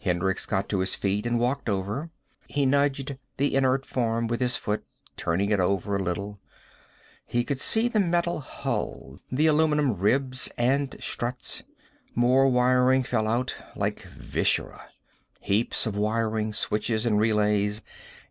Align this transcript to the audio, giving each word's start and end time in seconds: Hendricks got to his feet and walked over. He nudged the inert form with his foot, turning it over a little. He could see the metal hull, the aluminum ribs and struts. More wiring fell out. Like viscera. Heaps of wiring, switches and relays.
Hendricks 0.00 0.46
got 0.46 0.70
to 0.70 0.78
his 0.78 0.94
feet 0.94 1.26
and 1.26 1.38
walked 1.38 1.68
over. 1.68 2.08
He 2.48 2.64
nudged 2.64 3.18
the 3.36 3.54
inert 3.54 3.84
form 3.84 4.26
with 4.26 4.40
his 4.40 4.56
foot, 4.56 4.86
turning 5.18 5.50
it 5.50 5.60
over 5.60 5.94
a 5.94 6.02
little. 6.02 6.40
He 7.26 7.44
could 7.44 7.60
see 7.60 7.86
the 7.86 8.00
metal 8.00 8.40
hull, 8.40 9.20
the 9.30 9.46
aluminum 9.46 9.92
ribs 9.92 10.48
and 10.56 10.96
struts. 11.00 11.62
More 12.14 12.48
wiring 12.48 13.02
fell 13.02 13.28
out. 13.28 13.54
Like 13.76 14.00
viscera. 14.04 14.82
Heaps 15.42 15.84
of 15.84 15.94
wiring, 15.94 16.54
switches 16.54 17.04
and 17.04 17.20
relays. 17.20 17.82